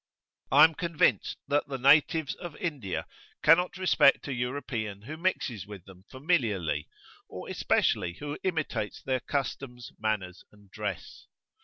[0.51, 3.05] I am convinced that the natives of India
[3.43, 6.87] cannot respect a European who mixes with them familiarly,
[7.29, 11.27] or especially who imitates their customs, manners, and dress.